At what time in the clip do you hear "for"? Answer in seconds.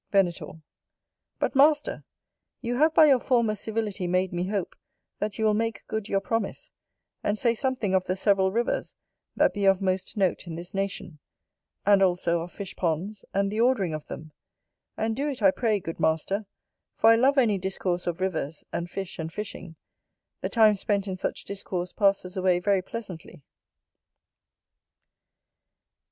16.95-17.11